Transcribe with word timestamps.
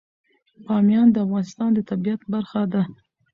بامیان 0.65 1.07
د 1.11 1.17
افغانستان 1.25 1.69
د 1.73 1.79
طبیعت 1.89 2.21
برخه 2.33 2.61
ده. 2.73 2.81